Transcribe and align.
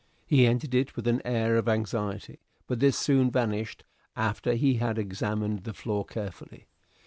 He 0.25 0.47
entered 0.47 0.73
it 0.73 0.95
with 0.95 1.05
an 1.05 1.21
air 1.23 1.57
of 1.57 1.69
anxiety. 1.69 2.39
But 2.65 2.79
this 2.79 2.97
soon 2.97 3.29
vanished 3.29 3.83
after 4.15 4.55
he 4.55 4.77
had 4.77 4.97
examined 4.97 5.63
the 5.63 5.75
floor 5.75 6.05
carefully. 6.05 6.65